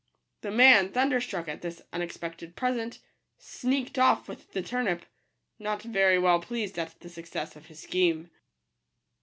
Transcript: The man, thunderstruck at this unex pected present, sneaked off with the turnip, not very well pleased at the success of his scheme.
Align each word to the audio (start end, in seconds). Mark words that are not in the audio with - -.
The 0.41 0.49
man, 0.49 0.89
thunderstruck 0.91 1.47
at 1.47 1.61
this 1.61 1.83
unex 1.93 2.17
pected 2.17 2.55
present, 2.55 2.97
sneaked 3.37 3.99
off 3.99 4.27
with 4.27 4.51
the 4.53 4.63
turnip, 4.63 5.05
not 5.59 5.83
very 5.83 6.17
well 6.17 6.39
pleased 6.39 6.79
at 6.79 6.99
the 7.01 7.07
success 7.07 7.55
of 7.55 7.67
his 7.67 7.81
scheme. 7.83 8.31